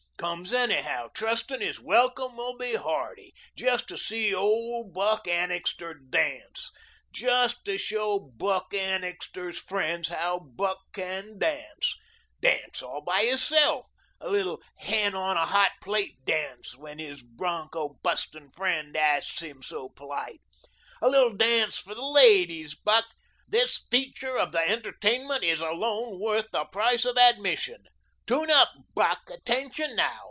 [0.17, 6.69] Comes anyhow, trustin' his welcome will be hearty; just to see old Buck Annixter dance,
[7.11, 11.95] just to show Buck Annixter's friends how Buck can dance
[12.39, 13.87] dance all by hisself,
[14.19, 19.63] a little hen on a hot plate dance when his broncho bustin' friend asks him
[19.63, 20.39] so polite.
[21.01, 23.05] A little dance for the ladies, Buck.
[23.47, 27.85] This feature of the entertainment is alone worth the price of admission.
[28.27, 29.29] Tune up, Buck.
[29.29, 30.19] Attention now!